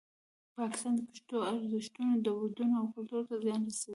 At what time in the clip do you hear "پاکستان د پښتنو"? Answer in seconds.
0.57-1.37